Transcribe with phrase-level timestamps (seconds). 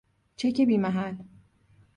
[0.37, 1.15] چک بی محل